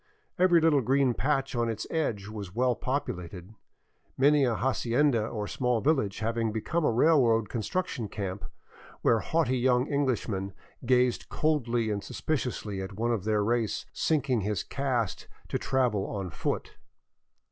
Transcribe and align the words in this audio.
Every 0.39 0.59
little 0.59 0.81
green 0.81 1.13
patch 1.13 1.53
on 1.55 1.69
its 1.69 1.85
edge 1.91 2.27
was 2.27 2.55
well 2.55 2.73
populated; 2.73 3.53
many 4.17 4.43
a 4.45 4.55
hacienda 4.55 5.27
or 5.27 5.47
small 5.47 5.79
village 5.79 6.21
having 6.21 6.51
become 6.51 6.83
a 6.83 6.91
railway 6.91 7.43
construction 7.47 8.07
camp 8.07 8.43
where 9.03 9.19
haughty 9.19 9.59
young 9.59 9.87
Englishmen 9.93 10.53
gazed 10.87 11.29
coldly 11.29 11.91
and 11.91 12.03
suspiciously 12.03 12.81
at 12.81 12.93
one 12.97 13.11
of 13.11 13.25
their 13.25 13.43
race 13.43 13.85
sinking 13.93 14.41
his 14.41 14.63
caste 14.63 15.27
to 15.49 15.59
travel 15.59 16.07
on 16.07 16.31
foot. 16.31 16.77